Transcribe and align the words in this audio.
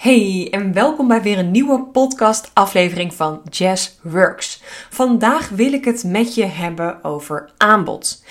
Hey 0.00 0.48
en 0.50 0.72
welkom 0.72 1.08
bij 1.08 1.22
weer 1.22 1.38
een 1.38 1.50
nieuwe 1.50 1.82
podcast 1.82 2.50
aflevering 2.54 3.14
van 3.14 3.42
Jazz 3.50 3.90
Works. 4.02 4.62
Vandaag 4.90 5.48
wil 5.48 5.72
ik 5.72 5.84
het 5.84 6.04
met 6.04 6.34
je 6.34 6.44
hebben 6.44 7.04
over 7.04 7.50
aanbod. 7.56 8.24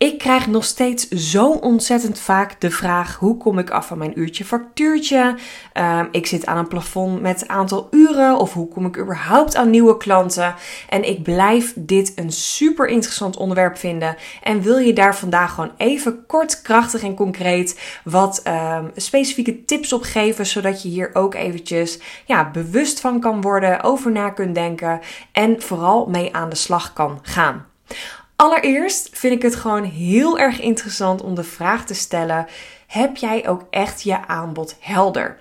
Ik 0.00 0.18
krijg 0.18 0.46
nog 0.46 0.64
steeds 0.64 1.08
zo 1.08 1.50
ontzettend 1.50 2.18
vaak 2.18 2.60
de 2.60 2.70
vraag: 2.70 3.16
hoe 3.16 3.36
kom 3.36 3.58
ik 3.58 3.70
af 3.70 3.86
van 3.86 3.98
mijn 3.98 4.18
uurtje 4.18 4.44
factuurtje? 4.44 5.34
Uh, 5.74 6.00
ik 6.10 6.26
zit 6.26 6.46
aan 6.46 6.56
een 6.56 6.68
plafond 6.68 7.20
met 7.20 7.48
aantal 7.48 7.88
uren. 7.90 8.38
Of 8.38 8.52
hoe 8.52 8.68
kom 8.68 8.86
ik 8.86 8.98
überhaupt 8.98 9.56
aan 9.56 9.70
nieuwe 9.70 9.96
klanten? 9.96 10.54
En 10.88 11.08
ik 11.08 11.22
blijf 11.22 11.72
dit 11.76 12.12
een 12.14 12.32
super 12.32 12.86
interessant 12.86 13.36
onderwerp 13.36 13.78
vinden. 13.78 14.16
En 14.42 14.62
wil 14.62 14.76
je 14.76 14.92
daar 14.92 15.16
vandaag 15.16 15.54
gewoon 15.54 15.72
even 15.76 16.26
kort, 16.26 16.62
krachtig 16.62 17.02
en 17.02 17.14
concreet 17.14 18.00
wat 18.04 18.42
uh, 18.46 18.78
specifieke 18.96 19.64
tips 19.64 19.92
op 19.92 20.02
geven. 20.02 20.46
Zodat 20.46 20.82
je 20.82 20.88
hier 20.88 21.10
ook 21.12 21.34
eventjes 21.34 21.98
ja, 22.26 22.50
bewust 22.50 23.00
van 23.00 23.20
kan 23.20 23.40
worden, 23.40 23.82
over 23.82 24.10
na 24.10 24.30
kunt 24.30 24.54
denken. 24.54 25.00
En 25.32 25.62
vooral 25.62 26.06
mee 26.06 26.34
aan 26.34 26.48
de 26.48 26.56
slag 26.56 26.92
kan 26.92 27.18
gaan. 27.22 27.68
Allereerst 28.40 29.08
vind 29.12 29.34
ik 29.34 29.42
het 29.42 29.54
gewoon 29.54 29.84
heel 29.84 30.38
erg 30.38 30.60
interessant 30.60 31.22
om 31.22 31.34
de 31.34 31.44
vraag 31.44 31.86
te 31.86 31.94
stellen: 31.94 32.46
heb 32.86 33.16
jij 33.16 33.48
ook 33.48 33.66
echt 33.70 34.02
je 34.02 34.26
aanbod 34.26 34.76
helder? 34.80 35.38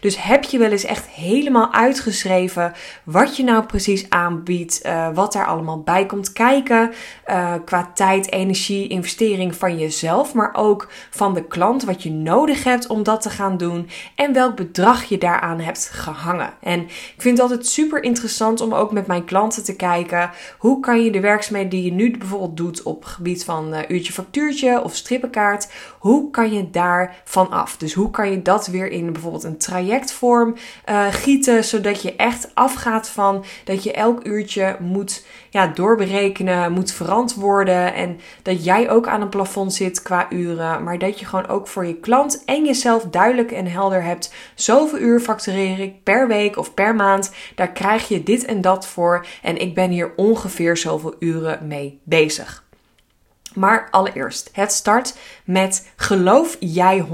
Dus 0.00 0.22
heb 0.22 0.44
je 0.44 0.58
wel 0.58 0.70
eens 0.70 0.84
echt 0.84 1.06
helemaal 1.06 1.72
uitgeschreven 1.72 2.72
wat 3.04 3.36
je 3.36 3.44
nou 3.44 3.64
precies 3.64 4.10
aanbiedt, 4.10 4.80
uh, 4.86 5.08
wat 5.14 5.32
daar 5.32 5.46
allemaal 5.46 5.80
bij 5.80 6.06
komt 6.06 6.32
kijken 6.32 6.90
uh, 7.26 7.54
qua 7.64 7.90
tijd, 7.94 8.32
energie, 8.32 8.88
investering 8.88 9.54
van 9.56 9.78
jezelf, 9.78 10.34
maar 10.34 10.50
ook 10.54 10.88
van 11.10 11.34
de 11.34 11.44
klant, 11.44 11.84
wat 11.84 12.02
je 12.02 12.10
nodig 12.10 12.64
hebt 12.64 12.86
om 12.86 13.02
dat 13.02 13.22
te 13.22 13.30
gaan 13.30 13.56
doen 13.56 13.88
en 14.14 14.32
welk 14.32 14.56
bedrag 14.56 15.04
je 15.04 15.18
daaraan 15.18 15.60
hebt 15.60 15.90
gehangen. 15.92 16.52
En 16.60 16.80
ik 16.80 17.14
vind 17.16 17.38
het 17.38 17.50
altijd 17.50 17.66
super 17.66 18.02
interessant 18.02 18.60
om 18.60 18.74
ook 18.74 18.92
met 18.92 19.06
mijn 19.06 19.24
klanten 19.24 19.64
te 19.64 19.76
kijken 19.76 20.30
hoe 20.58 20.80
kan 20.80 21.04
je 21.04 21.10
de 21.10 21.20
werkzaamheden 21.20 21.70
die 21.70 21.84
je 21.84 21.92
nu 21.92 22.18
bijvoorbeeld 22.18 22.56
doet 22.56 22.82
op 22.82 23.04
gebied 23.04 23.44
van 23.44 23.74
uh, 23.74 23.78
uurtje 23.88 24.12
factuurtje 24.12 24.82
of 24.82 24.94
strippenkaart, 24.94 25.68
hoe 26.00 26.30
kan 26.30 26.52
je 26.52 26.70
daar 26.70 27.22
van 27.24 27.50
af? 27.50 27.76
Dus 27.76 27.94
hoe 27.94 28.10
kan 28.10 28.30
je 28.30 28.42
dat 28.42 28.66
weer 28.66 28.90
in 28.90 29.12
bijvoorbeeld 29.12 29.44
een 29.44 29.58
trajectvorm 29.58 30.54
uh, 30.88 31.06
gieten, 31.10 31.64
zodat 31.64 32.02
je 32.02 32.16
echt 32.16 32.50
afgaat 32.54 33.08
van 33.08 33.44
dat 33.64 33.82
je 33.82 33.92
elk 33.92 34.26
uurtje 34.26 34.76
moet 34.78 35.26
ja, 35.50 35.66
doorberekenen, 35.66 36.72
moet 36.72 36.92
verantwoorden 36.92 37.94
en 37.94 38.20
dat 38.42 38.64
jij 38.64 38.90
ook 38.90 39.06
aan 39.06 39.20
een 39.20 39.28
plafond 39.28 39.74
zit 39.74 40.02
qua 40.02 40.26
uren, 40.30 40.82
maar 40.82 40.98
dat 40.98 41.18
je 41.18 41.26
gewoon 41.26 41.48
ook 41.48 41.68
voor 41.68 41.86
je 41.86 41.96
klant 41.96 42.42
en 42.44 42.64
jezelf 42.64 43.04
duidelijk 43.04 43.52
en 43.52 43.66
helder 43.66 44.02
hebt, 44.02 44.34
zoveel 44.54 44.98
uur 44.98 45.20
factureer 45.20 45.78
ik 45.78 46.02
per 46.02 46.28
week 46.28 46.56
of 46.56 46.74
per 46.74 46.94
maand, 46.94 47.32
daar 47.54 47.72
krijg 47.72 48.08
je 48.08 48.22
dit 48.22 48.44
en 48.44 48.60
dat 48.60 48.86
voor 48.86 49.26
en 49.42 49.60
ik 49.60 49.74
ben 49.74 49.90
hier 49.90 50.12
ongeveer 50.16 50.76
zoveel 50.76 51.14
uren 51.18 51.66
mee 51.66 52.00
bezig. 52.04 52.68
Maar 53.54 53.88
allereerst, 53.90 54.50
het 54.52 54.72
start 54.72 55.14
met 55.44 55.88
geloof 55.96 56.56
jij 56.60 57.06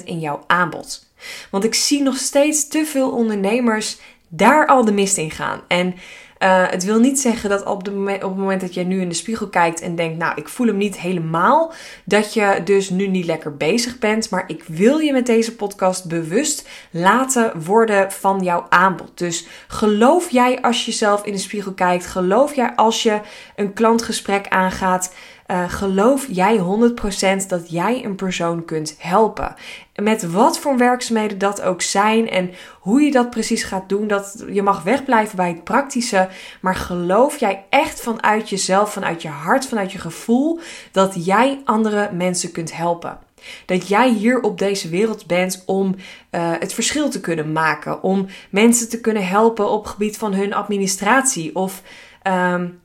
100% 0.00 0.04
in 0.04 0.20
jouw 0.20 0.44
aanbod. 0.46 1.06
Want 1.50 1.64
ik 1.64 1.74
zie 1.74 2.02
nog 2.02 2.16
steeds 2.16 2.68
te 2.68 2.84
veel 2.84 3.10
ondernemers 3.10 3.98
daar 4.28 4.66
al 4.66 4.84
de 4.84 4.92
mist 4.92 5.16
in 5.16 5.30
gaan. 5.30 5.60
En 5.68 5.94
uh, 6.38 6.68
het 6.70 6.84
wil 6.84 6.98
niet 6.98 7.20
zeggen 7.20 7.50
dat 7.50 7.60
op, 7.64 7.68
op 7.68 8.06
het 8.06 8.36
moment 8.36 8.60
dat 8.60 8.74
je 8.74 8.84
nu 8.84 9.00
in 9.00 9.08
de 9.08 9.14
spiegel 9.14 9.48
kijkt 9.48 9.80
en 9.80 9.94
denkt, 9.94 10.18
nou, 10.18 10.32
ik 10.36 10.48
voel 10.48 10.66
hem 10.66 10.76
niet 10.76 10.98
helemaal, 10.98 11.72
dat 12.04 12.34
je 12.34 12.60
dus 12.64 12.90
nu 12.90 13.06
niet 13.06 13.24
lekker 13.24 13.56
bezig 13.56 13.98
bent. 13.98 14.30
Maar 14.30 14.44
ik 14.46 14.64
wil 14.66 14.98
je 14.98 15.12
met 15.12 15.26
deze 15.26 15.56
podcast 15.56 16.08
bewust 16.08 16.68
laten 16.90 17.64
worden 17.64 18.12
van 18.12 18.42
jouw 18.42 18.66
aanbod. 18.68 19.18
Dus 19.18 19.46
geloof 19.68 20.30
jij 20.30 20.60
als 20.60 20.84
je 20.84 20.92
zelf 20.92 21.24
in 21.24 21.32
de 21.32 21.38
spiegel 21.38 21.72
kijkt, 21.72 22.06
geloof 22.06 22.54
jij 22.54 22.72
als 22.74 23.02
je 23.02 23.20
een 23.56 23.72
klantgesprek 23.72 24.48
aangaat. 24.48 25.14
Uh, 25.50 25.70
geloof 25.70 26.26
jij 26.30 26.58
100% 26.58 27.46
dat 27.46 27.70
jij 27.70 28.04
een 28.04 28.14
persoon 28.14 28.64
kunt 28.64 28.94
helpen. 28.98 29.54
Met 29.94 30.30
wat 30.30 30.58
voor 30.58 30.76
werkzaamheden 30.76 31.38
dat 31.38 31.62
ook 31.62 31.82
zijn 31.82 32.30
en 32.30 32.50
hoe 32.80 33.00
je 33.00 33.10
dat 33.10 33.30
precies 33.30 33.62
gaat 33.62 33.88
doen. 33.88 34.06
Dat, 34.06 34.44
je 34.52 34.62
mag 34.62 34.82
wegblijven 34.82 35.36
bij 35.36 35.48
het 35.48 35.64
praktische. 35.64 36.28
Maar 36.60 36.74
geloof 36.74 37.36
jij 37.36 37.64
echt 37.68 38.00
vanuit 38.00 38.48
jezelf, 38.48 38.92
vanuit 38.92 39.22
je 39.22 39.28
hart, 39.28 39.66
vanuit 39.66 39.92
je 39.92 39.98
gevoel 39.98 40.60
dat 40.92 41.24
jij 41.24 41.60
andere 41.64 42.10
mensen 42.12 42.52
kunt 42.52 42.76
helpen? 42.76 43.18
Dat 43.66 43.88
jij 43.88 44.10
hier 44.10 44.40
op 44.40 44.58
deze 44.58 44.88
wereld 44.88 45.26
bent 45.26 45.62
om 45.66 45.94
uh, 46.30 46.52
het 46.58 46.74
verschil 46.74 47.10
te 47.10 47.20
kunnen 47.20 47.52
maken. 47.52 48.02
Om 48.02 48.26
mensen 48.50 48.88
te 48.88 49.00
kunnen 49.00 49.26
helpen 49.26 49.70
op 49.70 49.82
het 49.82 49.92
gebied 49.92 50.16
van 50.16 50.34
hun 50.34 50.54
administratie. 50.54 51.54
Of 51.54 51.82
um, 52.22 52.80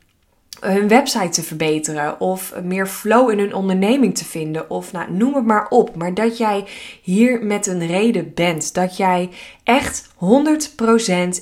hun 0.59 0.87
website 0.87 1.29
te 1.29 1.43
verbeteren 1.43 2.19
of 2.19 2.53
meer 2.63 2.87
flow 2.87 3.29
in 3.29 3.39
hun 3.39 3.53
onderneming 3.53 4.17
te 4.17 4.25
vinden 4.25 4.69
of 4.69 4.91
nou, 4.91 5.11
noem 5.11 5.35
het 5.35 5.45
maar 5.45 5.67
op. 5.69 5.95
Maar 5.95 6.13
dat 6.13 6.37
jij 6.37 6.65
hier 7.01 7.45
met 7.45 7.67
een 7.67 7.87
reden 7.87 8.31
bent. 8.33 8.73
Dat 8.73 8.97
jij 8.97 9.29
echt 9.63 10.09
100% 10.13 10.17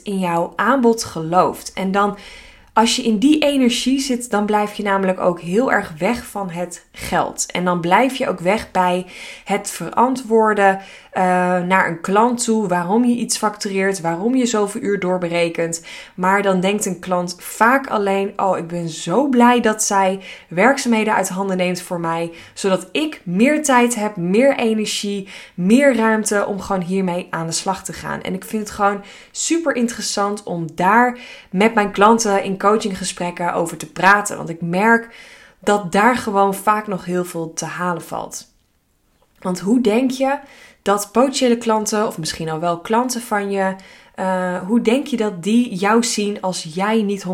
in 0.04 0.20
jouw 0.20 0.54
aanbod 0.56 1.04
gelooft. 1.04 1.74
En 1.74 1.92
dan 1.92 2.18
als 2.74 2.96
je 2.96 3.04
in 3.04 3.18
die 3.18 3.40
energie 3.40 4.00
zit, 4.00 4.30
dan 4.30 4.46
blijf 4.46 4.74
je 4.74 4.84
namelijk 4.84 5.20
ook 5.20 5.40
heel 5.40 5.72
erg 5.72 5.94
weg 5.98 6.26
van 6.26 6.50
het 6.50 6.86
geld. 6.92 7.46
En 7.52 7.66
dan 7.66 7.82
blijf 7.82 8.16
je 8.16 8.28
ook 8.28 8.40
weg 8.40 8.72
bij 8.72 9.06
het 9.46 9.70
verantwoorden 9.70 10.80
uh, 11.14 11.24
naar 11.60 11.88
een 11.88 12.02
klant 12.02 12.44
toe 12.44 12.68
waarom 12.68 13.06
je 13.06 13.16
iets 13.16 13.38
factureert, 13.38 14.02
waarom 14.02 14.36
je 14.36 14.46
zoveel 14.46 14.82
uur 14.82 15.00
doorberekent. 15.00 15.86
Maar 16.16 16.42
dan 16.42 16.60
denkt 16.60 16.86
een 16.86 17.00
klant 17.00 17.36
vaak 17.40 17.88
alleen: 17.88 18.34
Oh, 18.36 18.58
ik 18.58 18.68
ben 18.68 18.90
zo 18.90 19.28
blij 19.28 19.62
dat 19.62 19.84
zij 19.84 20.20
werkzaamheden 20.48 21.16
uit 21.16 21.30
handen 21.30 21.58
neemt 21.58 21.82
voor 21.82 22.00
mij, 22.00 22.32
zodat 22.54 22.90
ik 22.92 23.22
meer 23.24 23.64
tijd 23.64 23.96
heb, 23.96 24.16
meer 24.16 24.58
energie, 24.58 25.28
meer 25.54 25.96
ruimte 25.96 26.46
om 26.46 26.60
gewoon 26.60 26.82
hiermee 26.82 27.28
aan 27.30 27.46
de 27.46 27.52
slag 27.52 27.84
te 27.84 27.94
gaan. 27.94 28.22
En 28.22 28.34
ik 28.34 28.46
vind 28.46 28.64
het 28.64 28.72
gewoon 28.72 29.04
super 29.32 29.76
interessant 29.76 30.44
om 30.44 30.68
daar 30.76 31.18
met 31.50 31.74
mijn 31.74 31.92
klanten 31.92 32.44
in 32.44 32.58
coachinggesprekken 32.62 33.54
over 33.54 33.78
te 33.78 33.92
praten. 33.92 34.38
Want 34.38 34.50
ik 34.50 34.62
merk 34.62 35.16
dat 35.60 35.92
daar 35.92 36.18
gewoon 36.18 36.54
vaak 36.54 36.88
nog 36.88 37.06
heel 37.06 37.26
veel 37.26 37.54
te 37.54 37.66
halen 37.66 38.02
valt. 38.02 38.48
Want 39.40 39.60
hoe 39.60 39.82
denk 39.82 40.12
je 40.12 40.40
dat 40.82 41.10
potentiële 41.12 41.58
klanten, 41.58 42.08
of 42.08 42.18
misschien 42.18 42.50
al 42.50 42.60
wel 42.60 42.80
klanten 42.80 43.22
van 43.22 43.52
je, 43.52 43.76
uh, 44.16 44.58
hoe 44.58 44.82
denk 44.82 45.08
je 45.08 45.18
dat 45.18 45.44
die 45.44 45.76
jou 45.76 46.04
zien 46.04 46.42
als 46.42 46.68
jij 46.74 47.02
niet 47.02 47.24
100% 47.24 47.30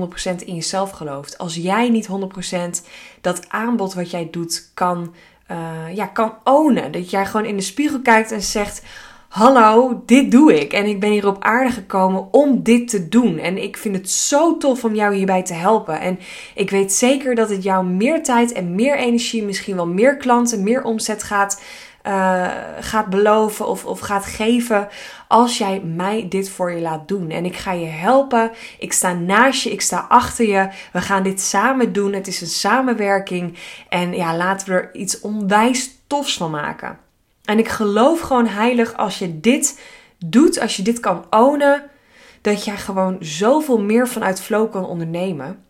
in 0.46 0.56
jezelf 0.56 0.90
gelooft? 0.90 1.38
Als 1.38 1.56
jij 1.56 1.90
niet 1.90 2.08
100% 2.08 2.82
dat 3.22 3.50
aanbod 3.50 3.94
wat 3.94 4.12
jij 4.12 4.28
doet 4.32 4.72
kan, 4.74 5.14
uh, 5.52 5.96
ja, 5.96 6.06
kan 6.06 6.34
ownen. 6.44 6.92
Dat 6.92 7.10
jij 7.10 7.26
gewoon 7.26 7.46
in 7.46 7.56
de 7.56 7.64
spiegel 7.64 8.02
kijkt 8.02 8.32
en 8.32 8.42
zegt: 8.42 8.82
Hallo, 9.28 10.02
dit 10.06 10.32
doe 10.32 10.60
ik. 10.62 10.74
En 10.74 10.86
ik 10.86 11.00
ben 11.00 11.12
hier 11.12 11.28
op 11.28 11.44
aarde 11.44 11.72
gekomen 11.72 12.28
om 12.34 12.64
dit 12.64 12.88
te 12.88 13.10
doen. 13.10 13.38
En 13.38 13.64
ik 13.64 13.78
vind 13.78 13.96
het 13.96 14.10
zo 14.10 14.58
tof 14.58 14.84
om 14.84 14.96
jou 14.96 15.16
hierbij 15.16 15.44
te 15.44 15.54
helpen. 15.54 16.00
En 16.00 16.20
ik 16.56 16.70
weet 16.70 16.94
zeker 16.94 17.36
dat 17.36 17.50
het 17.50 17.64
jou 17.64 17.86
meer 17.86 18.24
tijd 18.24 18.52
en 18.52 18.76
meer 18.76 18.98
energie, 18.98 19.44
misschien 19.44 19.76
wel 19.76 19.88
meer 19.88 20.18
klanten, 20.18 20.64
meer 20.64 20.84
omzet 20.84 21.24
gaat, 21.24 21.62
uh, 22.08 22.52
gaat 22.80 23.10
beloven 23.10 23.68
of, 23.68 23.86
of 23.86 24.00
gaat 24.00 24.26
geven. 24.26 24.88
Als 25.28 25.58
jij 25.58 25.80
mij 25.80 26.26
dit 26.30 26.50
voor 26.50 26.72
je 26.72 26.82
laat 26.82 27.08
doen. 27.08 27.30
En 27.30 27.46
ik 27.46 27.56
ga 27.56 27.72
je 27.72 27.86
helpen. 27.86 28.52
Ik 28.80 28.94
sta 28.94 29.14
naast 29.14 29.64
je. 29.64 29.72
Ik 29.72 29.82
sta 29.82 30.06
achter 30.10 30.48
je. 30.48 30.70
We 30.92 31.02
gaan 31.02 31.24
dit 31.24 31.42
samen 31.42 31.94
doen. 31.94 32.14
Het 32.14 32.28
is 32.28 32.42
een 32.42 32.48
samenwerking. 32.48 33.58
En 33.90 34.14
ja, 34.14 34.36
laten 34.38 34.68
we 34.68 34.74
er 34.74 34.96
iets 34.96 35.20
onwijs 35.20 35.92
tofs 36.08 36.38
van 36.38 36.52
maken. 36.52 37.07
En 37.48 37.60
ik 37.60 37.68
geloof 37.68 38.20
gewoon 38.20 38.48
heilig 38.48 38.98
als 38.98 39.20
je 39.20 39.40
dit 39.40 39.82
doet, 40.26 40.60
als 40.60 40.76
je 40.76 40.84
dit 40.84 41.00
kan 41.00 41.26
ownen, 41.30 41.90
dat 42.42 42.66
jij 42.66 42.78
gewoon 42.78 43.18
zoveel 43.20 43.82
meer 43.82 44.08
vanuit 44.08 44.42
flow 44.42 44.72
kan 44.72 44.86
ondernemen. 44.86 45.66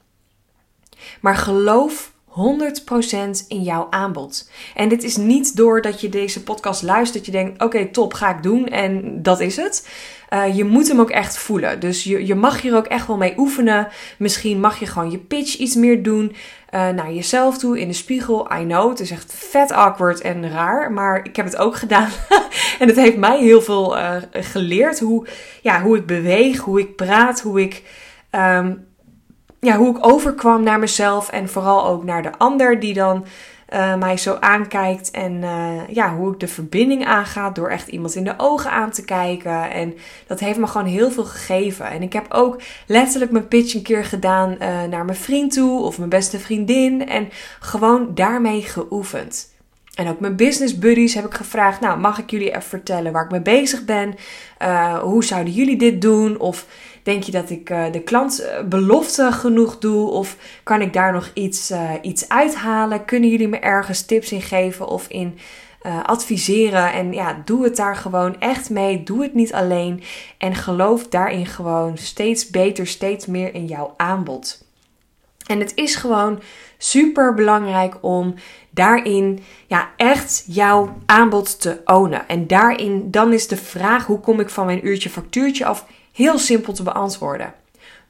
Maar 1.21 1.35
geloof 1.35 2.11
100% 2.37 3.47
in 3.47 3.61
jouw 3.61 3.87
aanbod. 3.89 4.49
En 4.75 4.89
dit 4.89 5.03
is 5.03 5.17
niet 5.17 5.55
door 5.55 5.81
dat 5.81 6.01
je 6.01 6.09
deze 6.09 6.43
podcast 6.43 6.81
luistert, 6.81 7.13
dat 7.13 7.25
je 7.25 7.31
denkt: 7.31 7.63
oké, 7.63 7.87
top, 7.87 8.13
ga 8.13 8.35
ik 8.35 8.43
doen 8.43 8.67
en 8.67 9.21
dat 9.21 9.39
is 9.39 9.55
het. 9.55 9.87
Uh, 10.29 10.55
je 10.55 10.63
moet 10.63 10.87
hem 10.87 10.99
ook 10.99 11.09
echt 11.09 11.37
voelen. 11.37 11.79
Dus 11.79 12.03
je, 12.03 12.25
je 12.25 12.35
mag 12.35 12.61
hier 12.61 12.75
ook 12.75 12.85
echt 12.85 13.07
wel 13.07 13.17
mee 13.17 13.33
oefenen. 13.37 13.87
Misschien 14.17 14.59
mag 14.59 14.79
je 14.79 14.85
gewoon 14.85 15.11
je 15.11 15.17
pitch 15.17 15.57
iets 15.57 15.75
meer 15.75 16.03
doen. 16.03 16.35
Uh, 16.73 16.89
naar 16.89 17.13
jezelf 17.13 17.57
toe 17.57 17.79
in 17.79 17.87
de 17.87 17.93
spiegel. 17.93 18.47
I 18.59 18.63
know, 18.63 18.89
het 18.89 18.99
is 18.99 19.11
echt 19.11 19.33
vet 19.33 19.71
awkward 19.71 20.21
en 20.21 20.49
raar. 20.49 20.91
Maar 20.91 21.25
ik 21.25 21.35
heb 21.35 21.45
het 21.45 21.57
ook 21.57 21.75
gedaan. 21.85 22.09
en 22.79 22.87
het 22.87 22.95
heeft 22.95 23.17
mij 23.17 23.39
heel 23.39 23.61
veel 23.61 23.97
uh, 23.97 24.15
geleerd. 24.31 24.99
Hoe, 24.99 25.27
ja, 25.61 25.81
hoe 25.81 25.97
ik 25.97 26.05
beweeg, 26.05 26.59
hoe 26.59 26.79
ik 26.79 26.95
praat, 26.95 27.41
hoe 27.41 27.61
ik. 27.61 27.83
Um, 28.31 28.86
ja, 29.59 29.77
hoe 29.77 29.97
ik 29.97 30.05
overkwam 30.05 30.63
naar 30.63 30.79
mezelf 30.79 31.29
en 31.29 31.49
vooral 31.49 31.85
ook 31.85 32.03
naar 32.03 32.21
de 32.21 32.37
ander 32.37 32.79
die 32.79 32.93
dan 32.93 33.25
uh, 33.73 33.95
mij 33.95 34.17
zo 34.17 34.37
aankijkt 34.39 35.11
en 35.11 35.33
uh, 35.33 35.87
ja, 35.89 36.15
hoe 36.15 36.33
ik 36.33 36.39
de 36.39 36.47
verbinding 36.47 37.05
aangaat 37.05 37.55
door 37.55 37.69
echt 37.69 37.87
iemand 37.87 38.15
in 38.15 38.23
de 38.23 38.33
ogen 38.37 38.71
aan 38.71 38.91
te 38.91 39.05
kijken. 39.05 39.71
En 39.71 39.93
dat 40.27 40.39
heeft 40.39 40.59
me 40.59 40.67
gewoon 40.67 40.87
heel 40.87 41.11
veel 41.11 41.25
gegeven. 41.25 41.85
En 41.89 42.01
ik 42.01 42.13
heb 42.13 42.25
ook 42.29 42.61
letterlijk 42.85 43.31
mijn 43.31 43.47
pitch 43.47 43.73
een 43.73 43.81
keer 43.81 44.05
gedaan 44.05 44.51
uh, 44.51 44.57
naar 44.83 45.05
mijn 45.05 45.17
vriend 45.17 45.53
toe 45.53 45.81
of 45.81 45.97
mijn 45.97 46.09
beste 46.09 46.39
vriendin 46.39 47.09
en 47.09 47.29
gewoon 47.59 48.11
daarmee 48.13 48.61
geoefend. 48.61 49.55
En 49.95 50.07
ook 50.07 50.19
mijn 50.19 50.35
business 50.35 50.77
buddies 50.77 51.13
heb 51.13 51.25
ik 51.25 51.33
gevraagd: 51.33 51.79
Nou, 51.79 51.99
mag 51.99 52.19
ik 52.19 52.29
jullie 52.29 52.49
even 52.49 52.61
vertellen 52.61 53.11
waar 53.11 53.23
ik 53.23 53.31
mee 53.31 53.41
bezig 53.41 53.85
ben? 53.85 54.15
Hoe 55.01 55.23
zouden 55.23 55.53
jullie 55.53 55.77
dit 55.77 56.01
doen? 56.01 56.39
Of 56.39 56.65
denk 57.07 57.23
je 57.23 57.31
dat 57.31 57.49
ik 57.49 57.69
uh, 57.69 57.91
de 57.91 58.01
klant 58.01 58.41
uh, 58.41 58.67
belofte 58.67 59.31
genoeg 59.31 59.77
doe? 59.77 60.09
Of 60.09 60.37
kan 60.63 60.81
ik 60.81 60.93
daar 60.93 61.13
nog 61.13 61.31
iets, 61.33 61.73
iets 62.01 62.29
uithalen? 62.29 63.05
Kunnen 63.05 63.29
jullie 63.29 63.47
me 63.47 63.59
ergens 63.59 64.05
tips 64.05 64.31
in 64.31 64.41
geven 64.41 64.87
of 64.87 65.07
in 65.07 65.37
adviseren? 66.03 66.93
En 66.93 67.13
ja, 67.13 67.41
doe 67.45 67.63
het 67.63 67.75
daar 67.75 67.95
gewoon 67.95 68.39
echt 68.39 68.69
mee. 68.69 69.03
Doe 69.03 69.21
het 69.21 69.33
niet 69.33 69.53
alleen. 69.53 70.03
En 70.37 70.55
geloof 70.55 71.07
daarin 71.07 71.45
gewoon 71.45 71.97
steeds 71.97 72.49
beter, 72.49 72.87
steeds 72.87 73.25
meer 73.25 73.53
in 73.53 73.65
jouw 73.65 73.93
aanbod. 73.97 74.65
En 75.47 75.59
het 75.59 75.71
is 75.75 75.95
gewoon 75.95 76.41
super 76.77 77.33
belangrijk 77.33 77.95
om 78.01 78.33
daarin 78.69 79.43
ja, 79.67 79.89
echt 79.97 80.43
jouw 80.47 80.97
aanbod 81.05 81.61
te 81.61 81.81
ownen. 81.85 82.27
En 82.27 82.47
daarin 82.47 83.11
dan 83.11 83.33
is 83.33 83.47
de 83.47 83.57
vraag 83.57 84.05
hoe 84.05 84.19
kom 84.19 84.39
ik 84.39 84.49
van 84.49 84.65
mijn 84.65 84.87
uurtje 84.87 85.09
factuurtje 85.09 85.65
af 85.65 85.85
heel 86.17 86.37
simpel 86.37 86.73
te 86.73 86.83
beantwoorden. 86.83 87.53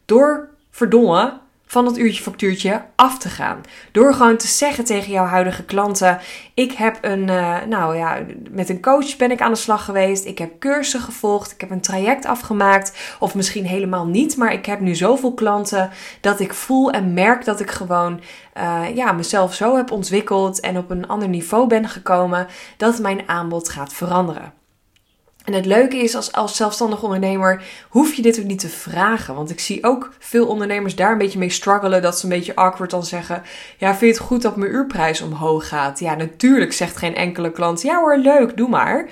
Door 0.05 0.49
verdomme 0.71 1.39
van 1.65 1.85
dat 1.85 1.97
uurtje 1.97 2.23
factuurtje 2.23 2.81
af 2.95 3.17
te 3.17 3.29
gaan. 3.29 3.61
Door 3.91 4.13
gewoon 4.13 4.37
te 4.37 4.47
zeggen 4.47 4.83
tegen 4.83 5.11
jouw 5.11 5.25
huidige 5.25 5.63
klanten: 5.63 6.19
Ik 6.53 6.71
heb 6.71 6.97
een, 7.01 7.27
uh, 7.27 7.63
nou 7.63 7.95
ja, 7.95 8.17
met 8.49 8.69
een 8.69 8.81
coach 8.81 9.17
ben 9.17 9.31
ik 9.31 9.41
aan 9.41 9.51
de 9.51 9.57
slag 9.57 9.85
geweest. 9.85 10.25
Ik 10.25 10.37
heb 10.37 10.59
cursussen 10.59 11.01
gevolgd. 11.01 11.51
Ik 11.51 11.61
heb 11.61 11.69
een 11.69 11.81
traject 11.81 12.25
afgemaakt. 12.25 13.15
Of 13.19 13.35
misschien 13.35 13.65
helemaal 13.65 14.05
niet, 14.05 14.37
maar 14.37 14.53
ik 14.53 14.65
heb 14.65 14.79
nu 14.79 14.95
zoveel 14.95 15.33
klanten 15.33 15.89
dat 16.21 16.39
ik 16.39 16.53
voel 16.53 16.91
en 16.91 17.13
merk 17.13 17.45
dat 17.45 17.59
ik 17.59 17.71
gewoon 17.71 18.21
uh, 18.57 18.95
ja, 18.95 19.11
mezelf 19.11 19.53
zo 19.53 19.75
heb 19.75 19.91
ontwikkeld 19.91 20.59
en 20.59 20.77
op 20.77 20.89
een 20.89 21.07
ander 21.07 21.27
niveau 21.29 21.67
ben 21.67 21.89
gekomen 21.89 22.47
dat 22.77 22.99
mijn 22.99 23.29
aanbod 23.29 23.69
gaat 23.69 23.93
veranderen. 23.93 24.56
En 25.47 25.53
het 25.53 25.65
leuke 25.65 25.97
is, 25.97 26.15
als, 26.15 26.31
als 26.31 26.55
zelfstandig 26.55 27.03
ondernemer 27.03 27.63
hoef 27.89 28.13
je 28.13 28.21
dit 28.21 28.39
ook 28.39 28.45
niet 28.45 28.59
te 28.59 28.69
vragen. 28.69 29.35
Want 29.35 29.49
ik 29.49 29.59
zie 29.59 29.83
ook 29.83 30.13
veel 30.19 30.47
ondernemers 30.47 30.95
daar 30.95 31.11
een 31.11 31.17
beetje 31.17 31.39
mee 31.39 31.49
struggelen. 31.49 32.01
Dat 32.01 32.19
ze 32.19 32.23
een 32.23 32.31
beetje 32.31 32.55
awkward 32.55 32.91
dan 32.91 33.05
zeggen: 33.05 33.43
Ja, 33.77 33.89
vind 33.89 33.99
je 33.99 34.07
het 34.07 34.27
goed 34.27 34.41
dat 34.41 34.55
mijn 34.55 34.71
uurprijs 34.71 35.21
omhoog 35.21 35.67
gaat? 35.67 35.99
Ja, 35.99 36.15
natuurlijk 36.15 36.73
zegt 36.73 36.97
geen 36.97 37.15
enkele 37.15 37.51
klant: 37.51 37.81
Ja 37.81 37.99
hoor, 37.99 38.17
leuk, 38.17 38.57
doe 38.57 38.69
maar. 38.69 39.09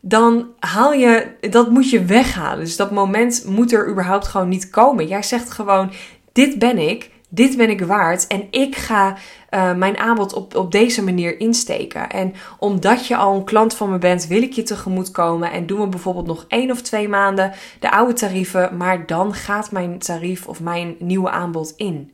Dan 0.00 0.46
haal 0.58 0.92
je, 0.92 1.26
dat 1.50 1.70
moet 1.70 1.90
je 1.90 2.04
weghalen. 2.04 2.64
Dus 2.64 2.76
dat 2.76 2.90
moment 2.90 3.44
moet 3.46 3.72
er 3.72 3.88
überhaupt 3.88 4.26
gewoon 4.26 4.48
niet 4.48 4.70
komen. 4.70 5.06
Jij 5.06 5.22
zegt 5.22 5.50
gewoon: 5.50 5.92
Dit 6.32 6.58
ben 6.58 6.78
ik 6.78 7.10
dit 7.28 7.56
ben 7.56 7.70
ik 7.70 7.80
waard 7.80 8.26
en 8.26 8.46
ik 8.50 8.76
ga 8.76 9.16
uh, 9.50 9.74
mijn 9.74 9.98
aanbod 9.98 10.32
op, 10.32 10.56
op 10.56 10.72
deze 10.72 11.02
manier 11.04 11.40
insteken. 11.40 12.10
En 12.10 12.34
omdat 12.58 13.06
je 13.06 13.16
al 13.16 13.34
een 13.34 13.44
klant 13.44 13.74
van 13.74 13.90
me 13.90 13.98
bent, 13.98 14.26
wil 14.26 14.42
ik 14.42 14.52
je 14.52 14.62
tegemoet 14.62 15.10
komen 15.10 15.52
en 15.52 15.66
doen 15.66 15.80
we 15.80 15.86
bijvoorbeeld 15.86 16.26
nog 16.26 16.44
één 16.48 16.70
of 16.70 16.82
twee 16.82 17.08
maanden 17.08 17.52
de 17.80 17.90
oude 17.90 18.12
tarieven, 18.12 18.76
maar 18.76 19.06
dan 19.06 19.34
gaat 19.34 19.70
mijn 19.70 19.98
tarief 19.98 20.46
of 20.46 20.60
mijn 20.60 20.96
nieuwe 20.98 21.30
aanbod 21.30 21.72
in. 21.76 22.12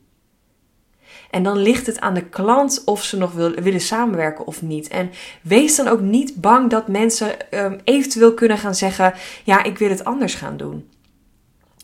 En 1.31 1.43
dan 1.43 1.59
ligt 1.59 1.87
het 1.87 2.01
aan 2.01 2.15
de 2.15 2.25
klant 2.25 2.83
of 2.85 3.03
ze 3.03 3.17
nog 3.17 3.33
wil, 3.33 3.51
willen 3.51 3.81
samenwerken 3.81 4.47
of 4.47 4.63
niet. 4.63 4.89
En 4.89 5.11
wees 5.43 5.77
dan 5.77 5.89
ook 5.89 6.01
niet 6.01 6.41
bang 6.41 6.71
dat 6.71 6.89
mensen 6.89 7.37
um, 7.51 7.81
eventueel 7.85 8.35
kunnen 8.35 8.59
gaan 8.59 8.75
zeggen: 8.75 9.15
Ja, 9.45 9.63
ik 9.63 9.79
wil 9.79 9.89
het 9.89 10.05
anders 10.05 10.35
gaan 10.35 10.57
doen. 10.57 10.89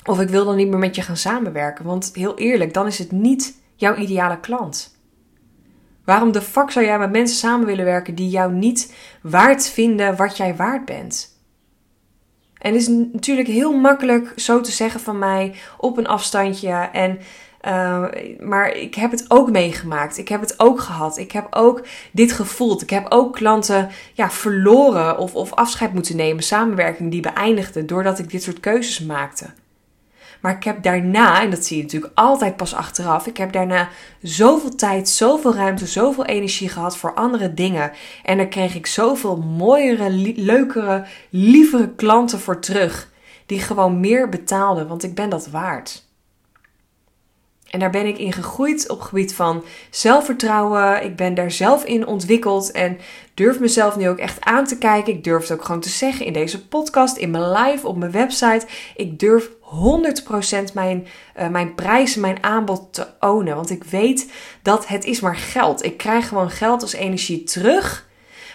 Of 0.05 0.21
ik 0.21 0.29
wil 0.29 0.45
dan 0.45 0.57
niet 0.57 0.69
meer 0.69 0.79
met 0.79 0.95
je 0.95 1.03
gaan 1.03 1.17
samenwerken. 1.17 1.85
Want 1.85 2.11
heel 2.15 2.39
eerlijk, 2.39 2.75
dan 2.75 2.87
is 2.87 2.99
het 2.99 3.13
niet 3.13 3.61
jouw 3.75 3.97
ideale 3.97 4.41
klant. 4.41 4.99
Waarom 6.05 6.33
de 6.33 6.43
fuck 6.43 6.71
zou 6.71 6.85
jij 6.85 6.99
met 6.99 7.11
mensen 7.11 7.37
samen 7.37 7.67
willen 7.67 7.85
werken 7.85 8.15
die 8.15 8.29
jou 8.29 8.53
niet 8.53 8.95
waard 9.23 9.69
vinden 9.69 10.17
wat 10.17 10.37
jij 10.37 10.57
waard 10.57 10.85
bent? 10.85 11.39
En 12.59 12.73
het 12.73 12.81
is 12.81 12.89
natuurlijk 13.13 13.49
heel 13.49 13.73
makkelijk 13.73 14.33
zo 14.37 14.61
te 14.61 14.71
zeggen 14.71 15.01
van 15.01 15.19
mij 15.19 15.55
op 15.79 15.99
een 15.99 16.07
afstandje. 16.07 16.71
En, 16.93 17.19
uh, 17.67 18.05
maar 18.39 18.77
ik 18.77 18.95
heb 18.95 19.11
het 19.11 19.25
ook 19.29 19.51
meegemaakt. 19.51 20.19
Ik 20.19 20.29
heb 20.29 20.41
het 20.41 20.61
ook 20.61 20.81
gehad. 20.81 21.19
Ik 21.19 21.33
heb 21.33 21.47
ook 21.51 21.87
dit 22.13 22.33
gevoeld. 22.33 22.83
Ik 22.83 22.91
heb 22.91 23.07
ook 23.09 23.35
klanten 23.35 23.89
ja, 24.13 24.31
verloren 24.31 25.19
of, 25.19 25.35
of 25.35 25.55
afscheid 25.55 25.93
moeten 25.93 26.17
nemen. 26.17 26.43
Samenwerking 26.43 27.11
die 27.11 27.23
beëindigde 27.23 27.85
doordat 27.85 28.19
ik 28.19 28.31
dit 28.31 28.43
soort 28.43 28.61
keuzes 28.61 29.01
maakte. 29.01 29.47
Maar 30.41 30.57
ik 30.57 30.65
heb 30.65 30.83
daarna, 30.83 31.43
en 31.43 31.51
dat 31.51 31.65
zie 31.65 31.77
je 31.77 31.83
natuurlijk 31.83 32.13
altijd 32.15 32.57
pas 32.57 32.75
achteraf, 32.75 33.27
ik 33.27 33.37
heb 33.37 33.53
daarna 33.53 33.89
zoveel 34.23 34.75
tijd, 34.75 35.09
zoveel 35.09 35.55
ruimte, 35.55 35.87
zoveel 35.87 36.25
energie 36.25 36.69
gehad 36.69 36.97
voor 36.97 37.15
andere 37.15 37.55
dingen. 37.55 37.93
En 38.25 38.37
daar 38.37 38.49
kreeg 38.49 38.75
ik 38.75 38.87
zoveel 38.87 39.37
mooiere, 39.37 40.11
leukere, 40.37 41.07
lievere 41.31 41.95
klanten 41.95 42.41
voor 42.41 42.61
terug. 42.61 43.09
Die 43.47 43.61
gewoon 43.61 44.01
meer 44.01 44.29
betaalden, 44.29 44.89
want 44.89 45.03
ik 45.03 45.15
ben 45.15 45.29
dat 45.29 45.49
waard. 45.49 46.09
En 47.71 47.79
daar 47.79 47.91
ben 47.91 48.07
ik 48.07 48.19
in 48.19 48.33
gegroeid 48.33 48.89
op 48.89 49.01
gebied 49.01 49.35
van 49.35 49.65
zelfvertrouwen. 49.91 51.05
Ik 51.05 51.17
ben 51.17 51.35
daar 51.35 51.51
zelf 51.51 51.85
in 51.85 52.07
ontwikkeld 52.07 52.71
en 52.71 52.99
durf 53.35 53.61
mezelf 53.61 53.97
nu 53.97 54.09
ook 54.09 54.19
echt 54.19 54.41
aan 54.41 54.65
te 54.65 54.79
kijken. 54.79 55.13
Ik 55.13 55.25
durf 55.25 55.43
het 55.43 55.53
ook 55.53 55.65
gewoon 55.65 55.81
te 55.81 55.89
zeggen 55.89 56.27
in 56.27 56.33
deze 56.33 56.67
podcast, 56.67 57.17
in 57.17 57.31
mijn 57.31 57.53
live, 57.53 57.87
op 57.87 57.97
mijn 57.97 58.11
website. 58.11 58.67
Ik 58.97 59.19
durf 59.19 59.51
100% 59.61 60.73
mijn, 60.75 61.07
uh, 61.39 61.49
mijn 61.49 61.75
prijzen, 61.75 62.21
mijn 62.21 62.43
aanbod 62.43 62.93
te 62.93 63.07
ownen. 63.21 63.57
Want 63.57 63.71
ik 63.71 63.85
weet 63.85 64.33
dat 64.63 64.87
het 64.87 65.05
is 65.05 65.21
maar 65.21 65.37
geld. 65.37 65.85
Ik 65.85 65.97
krijg 65.97 66.29
gewoon 66.29 66.51
geld 66.51 66.83
als 66.83 66.93
energie 66.93 67.43
terug. 67.43 68.09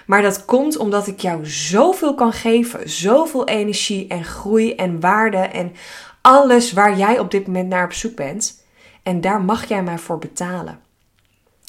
Maar 0.05 0.21
dat 0.21 0.45
komt 0.45 0.77
omdat 0.77 1.07
ik 1.07 1.19
jou 1.19 1.45
zoveel 1.45 2.15
kan 2.15 2.33
geven. 2.33 2.89
Zoveel 2.89 3.47
energie 3.47 4.07
en 4.07 4.23
groei 4.23 4.75
en 4.75 4.99
waarde 4.99 5.37
en 5.37 5.73
alles 6.21 6.71
waar 6.71 6.97
jij 6.97 7.19
op 7.19 7.31
dit 7.31 7.47
moment 7.47 7.69
naar 7.69 7.85
op 7.85 7.93
zoek 7.93 8.15
bent. 8.15 8.63
En 9.05 9.21
daar 9.21 9.41
mag 9.41 9.65
jij 9.65 9.83
mij 9.83 9.97
voor 9.97 10.17
betalen. 10.17 10.79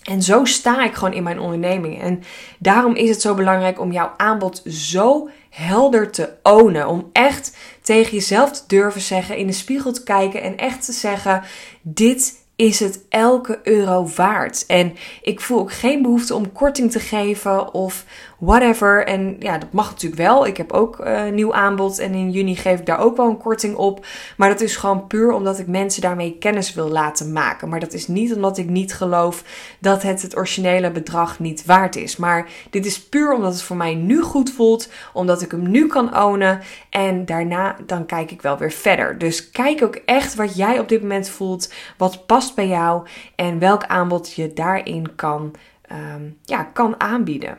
En 0.02 0.22
zo 0.22 0.44
sta 0.44 0.84
ik 0.84 0.94
gewoon 0.94 1.12
in 1.12 1.22
mijn 1.22 1.40
onderneming. 1.40 2.02
En 2.02 2.22
daarom 2.58 2.94
is 2.94 3.08
het 3.08 3.20
zo 3.20 3.34
belangrijk 3.34 3.80
om 3.80 3.92
jouw 3.92 4.12
aanbod 4.16 4.62
zo 4.66 5.28
helder 5.50 6.10
te 6.10 6.32
ownen. 6.42 6.88
Om 6.88 7.10
echt 7.12 7.56
tegen 7.82 8.12
jezelf 8.12 8.52
te 8.52 8.62
durven 8.66 9.00
zeggen, 9.00 9.36
in 9.36 9.46
de 9.46 9.52
spiegel 9.52 9.92
te 9.92 10.02
kijken 10.02 10.42
en 10.42 10.56
echt 10.56 10.84
te 10.84 10.92
zeggen: 10.92 11.42
Dit 11.82 12.45
is 12.56 12.80
het 12.80 13.04
elke 13.08 13.60
euro 13.62 14.08
waard. 14.16 14.66
En 14.66 14.94
ik 15.22 15.40
voel 15.40 15.58
ook 15.58 15.72
geen 15.72 16.02
behoefte 16.02 16.34
om 16.34 16.52
korting 16.52 16.90
te 16.90 17.00
geven 17.00 17.74
of 17.74 18.04
whatever. 18.38 19.06
En 19.06 19.36
ja, 19.38 19.58
dat 19.58 19.72
mag 19.72 19.90
natuurlijk 19.90 20.22
wel. 20.22 20.46
Ik 20.46 20.56
heb 20.56 20.72
ook 20.72 21.00
uh, 21.00 21.24
nieuw 21.24 21.54
aanbod 21.54 21.98
en 21.98 22.14
in 22.14 22.30
juni 22.30 22.56
geef 22.56 22.78
ik 22.78 22.86
daar 22.86 22.98
ook 22.98 23.16
wel 23.16 23.28
een 23.28 23.38
korting 23.38 23.76
op. 23.76 24.06
Maar 24.36 24.48
dat 24.48 24.60
is 24.60 24.76
gewoon 24.76 25.06
puur 25.06 25.32
omdat 25.32 25.58
ik 25.58 25.66
mensen 25.66 26.02
daarmee 26.02 26.36
kennis 26.38 26.74
wil 26.74 26.88
laten 26.88 27.32
maken. 27.32 27.68
Maar 27.68 27.80
dat 27.80 27.92
is 27.92 28.08
niet 28.08 28.34
omdat 28.34 28.58
ik 28.58 28.68
niet 28.68 28.94
geloof 28.94 29.44
dat 29.80 30.02
het 30.02 30.22
het 30.22 30.36
originele 30.36 30.90
bedrag 30.90 31.38
niet 31.38 31.64
waard 31.64 31.96
is. 31.96 32.16
Maar 32.16 32.48
dit 32.70 32.86
is 32.86 33.02
puur 33.02 33.32
omdat 33.32 33.52
het 33.52 33.62
voor 33.62 33.76
mij 33.76 33.94
nu 33.94 34.22
goed 34.22 34.50
voelt, 34.52 34.88
omdat 35.12 35.42
ik 35.42 35.50
hem 35.50 35.70
nu 35.70 35.86
kan 35.86 36.22
ownen. 36.22 36.60
En 36.90 37.24
daarna 37.24 37.76
dan 37.86 38.06
kijk 38.06 38.30
ik 38.30 38.42
wel 38.42 38.58
weer 38.58 38.72
verder. 38.72 39.18
Dus 39.18 39.50
kijk 39.50 39.82
ook 39.82 39.94
echt 39.94 40.34
wat 40.34 40.56
jij 40.56 40.78
op 40.78 40.88
dit 40.88 41.02
moment 41.02 41.28
voelt, 41.28 41.72
wat 41.96 42.26
past 42.26 42.45
bij 42.54 42.68
jou 42.68 43.06
en 43.36 43.58
welk 43.58 43.84
aanbod 43.84 44.32
je 44.32 44.52
daarin 44.52 45.14
kan, 45.14 45.54
um, 45.92 46.38
ja, 46.44 46.62
kan 46.62 47.00
aanbieden. 47.00 47.58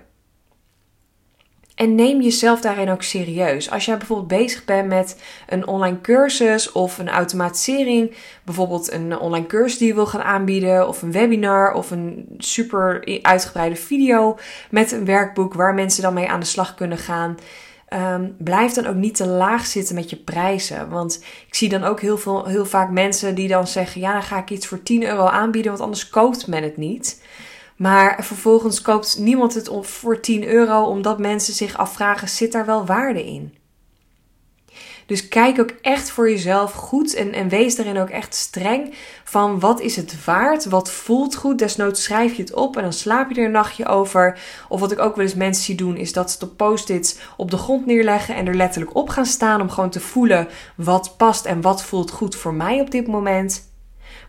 En 1.77 1.95
neem 1.95 2.21
jezelf 2.21 2.61
daarin 2.61 2.89
ook 2.89 3.01
serieus. 3.01 3.71
Als 3.71 3.85
jij 3.85 3.97
bijvoorbeeld 3.97 4.41
bezig 4.41 4.65
bent 4.65 4.87
met 4.87 5.21
een 5.47 5.67
online 5.67 6.01
cursus 6.01 6.71
of 6.71 6.97
een 6.97 7.09
automatisering, 7.09 8.15
bijvoorbeeld 8.43 8.91
een 8.91 9.19
online 9.19 9.45
cursus 9.45 9.77
die 9.77 9.87
je 9.87 9.93
wil 9.93 10.05
gaan 10.05 10.21
aanbieden, 10.21 10.87
of 10.87 11.01
een 11.01 11.11
webinar 11.11 11.73
of 11.73 11.91
een 11.91 12.35
super 12.37 13.07
uitgebreide 13.21 13.75
video 13.75 14.37
met 14.69 14.91
een 14.91 15.05
werkboek 15.05 15.53
waar 15.53 15.73
mensen 15.73 16.01
dan 16.03 16.13
mee 16.13 16.29
aan 16.29 16.39
de 16.39 16.45
slag 16.45 16.75
kunnen 16.75 16.97
gaan. 16.97 17.37
Um, 17.93 18.35
blijf 18.37 18.73
dan 18.73 18.85
ook 18.85 18.95
niet 18.95 19.15
te 19.15 19.27
laag 19.27 19.65
zitten 19.65 19.95
met 19.95 20.09
je 20.09 20.15
prijzen. 20.15 20.89
Want 20.89 21.23
ik 21.47 21.55
zie 21.55 21.69
dan 21.69 21.83
ook 21.83 22.01
heel, 22.01 22.17
veel, 22.17 22.45
heel 22.45 22.65
vaak 22.65 22.89
mensen 22.89 23.35
die 23.35 23.47
dan 23.47 23.67
zeggen: 23.67 24.01
Ja, 24.01 24.13
dan 24.13 24.23
ga 24.23 24.37
ik 24.37 24.49
iets 24.49 24.67
voor 24.67 24.83
10 24.83 25.03
euro 25.03 25.25
aanbieden, 25.25 25.71
want 25.71 25.83
anders 25.83 26.09
koopt 26.09 26.47
men 26.47 26.63
het 26.63 26.77
niet. 26.77 27.21
Maar 27.75 28.23
vervolgens 28.23 28.81
koopt 28.81 29.17
niemand 29.19 29.53
het 29.53 29.69
voor 29.81 30.19
10 30.19 30.47
euro 30.47 30.83
omdat 30.83 31.19
mensen 31.19 31.53
zich 31.53 31.77
afvragen: 31.77 32.29
zit 32.29 32.51
daar 32.51 32.65
wel 32.65 32.85
waarde 32.85 33.25
in? 33.25 33.56
Dus 35.07 35.27
kijk 35.27 35.59
ook 35.59 35.71
echt 35.81 36.09
voor 36.09 36.29
jezelf 36.29 36.71
goed 36.73 37.13
en, 37.13 37.33
en 37.33 37.49
wees 37.49 37.75
daarin 37.75 37.97
ook 37.97 38.09
echt 38.09 38.35
streng 38.35 38.93
van 39.23 39.59
wat 39.59 39.79
is 39.79 39.95
het 39.95 40.25
waard, 40.25 40.65
wat 40.65 40.91
voelt 40.91 41.35
goed. 41.35 41.59
Desnoods 41.59 42.03
schrijf 42.03 42.33
je 42.33 42.41
het 42.41 42.53
op 42.53 42.75
en 42.75 42.81
dan 42.81 42.93
slaap 42.93 43.29
je 43.29 43.39
er 43.39 43.45
een 43.45 43.51
nachtje 43.51 43.85
over. 43.85 44.39
Of 44.69 44.79
wat 44.79 44.91
ik 44.91 44.99
ook 44.99 45.15
wel 45.15 45.25
eens 45.25 45.35
mensen 45.35 45.63
zie 45.63 45.75
doen, 45.75 45.97
is 45.97 46.13
dat 46.13 46.31
ze 46.31 46.39
de 46.39 46.47
post-its 46.47 47.17
op 47.37 47.51
de 47.51 47.57
grond 47.57 47.85
neerleggen 47.85 48.35
en 48.35 48.47
er 48.47 48.55
letterlijk 48.55 48.95
op 48.95 49.09
gaan 49.09 49.25
staan 49.25 49.61
om 49.61 49.69
gewoon 49.69 49.89
te 49.89 49.99
voelen 49.99 50.47
wat 50.75 51.13
past 51.17 51.45
en 51.45 51.61
wat 51.61 51.83
voelt 51.83 52.11
goed 52.11 52.35
voor 52.35 52.53
mij 52.53 52.79
op 52.79 52.91
dit 52.91 53.07
moment. 53.07 53.66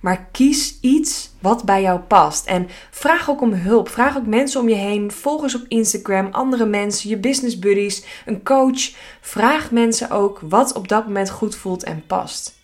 Maar 0.01 0.29
kies 0.33 0.79
iets 0.81 1.31
wat 1.41 1.65
bij 1.65 1.83
jou 1.83 2.01
past. 2.01 2.47
En 2.47 2.69
vraag 2.91 3.31
ook 3.31 3.41
om 3.41 3.53
hulp. 3.53 3.89
Vraag 3.89 4.17
ook 4.17 4.27
mensen 4.27 4.61
om 4.61 4.69
je 4.69 4.75
heen, 4.75 5.11
volgers 5.11 5.55
op 5.55 5.65
Instagram, 5.69 6.29
andere 6.31 6.67
mensen, 6.67 7.11
je 7.11 7.17
business 7.17 7.59
buddies, 7.59 8.05
een 8.27 8.43
coach. 8.43 8.91
Vraag 9.21 9.71
mensen 9.71 10.11
ook 10.11 10.41
wat 10.43 10.73
op 10.73 10.89
dat 10.89 11.05
moment 11.05 11.31
goed 11.31 11.57
voelt 11.57 11.85
en 11.85 12.05
past. 12.07 12.57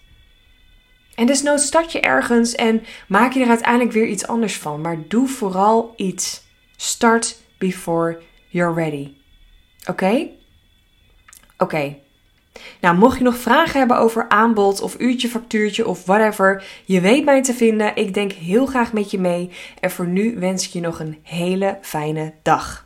En 1.14 1.26
desnoods 1.26 1.66
start 1.66 1.92
je 1.92 2.00
ergens 2.00 2.54
en 2.54 2.82
maak 3.08 3.32
je 3.32 3.40
er 3.40 3.48
uiteindelijk 3.48 3.92
weer 3.92 4.06
iets 4.06 4.26
anders 4.26 4.56
van. 4.58 4.80
Maar 4.80 4.98
doe 5.08 5.28
vooral 5.28 5.92
iets. 5.96 6.42
Start 6.76 7.36
before 7.58 8.22
you're 8.48 8.74
ready. 8.74 9.12
Oké? 9.86 10.28
Oké. 11.58 11.96
Nou, 12.80 12.96
mocht 12.96 13.18
je 13.18 13.24
nog 13.24 13.36
vragen 13.36 13.78
hebben 13.78 13.98
over 13.98 14.28
aanbod 14.28 14.80
of 14.80 14.98
uurtje, 14.98 15.28
factuurtje 15.28 15.88
of 15.88 16.04
whatever, 16.04 16.64
je 16.84 17.00
weet 17.00 17.24
mij 17.24 17.42
te 17.42 17.54
vinden. 17.54 17.96
Ik 17.96 18.14
denk 18.14 18.32
heel 18.32 18.66
graag 18.66 18.92
met 18.92 19.10
je 19.10 19.18
mee. 19.18 19.50
En 19.80 19.90
voor 19.90 20.06
nu 20.06 20.38
wens 20.38 20.66
ik 20.66 20.72
je 20.72 20.80
nog 20.80 21.00
een 21.00 21.18
hele 21.22 21.78
fijne 21.80 22.32
dag. 22.42 22.83